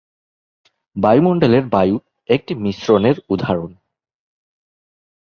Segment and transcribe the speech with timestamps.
[0.95, 1.95] বায়ুমণ্ডলের বায়ু
[2.29, 3.71] একটি মিশ্রণে উদাহরণ।